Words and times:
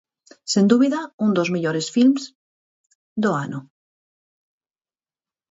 Sen 0.51 0.65
dúbida, 0.71 0.99
un 1.25 1.29
dos 1.37 1.51
mellores 1.53 1.87
filmes 1.95 2.23
do 3.23 3.31
ano. 3.45 3.59